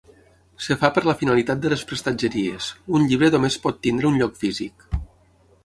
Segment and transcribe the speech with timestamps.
[0.61, 4.43] Es fa per la finalitat de les prestatgeries: un llibre només pot tenir un lloc
[4.43, 4.89] físic.